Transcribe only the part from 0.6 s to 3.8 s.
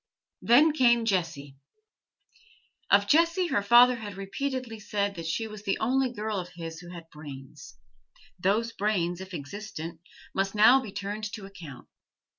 came Jessie. Of Jessie her